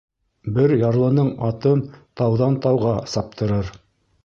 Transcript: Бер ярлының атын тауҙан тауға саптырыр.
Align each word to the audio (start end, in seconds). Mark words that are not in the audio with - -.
Бер 0.53 0.71
ярлының 0.83 1.29
атын 1.49 1.85
тауҙан 2.23 2.59
тауға 2.67 2.97
саптырыр. 3.15 3.73